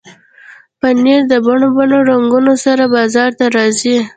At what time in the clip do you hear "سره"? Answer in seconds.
2.65-2.83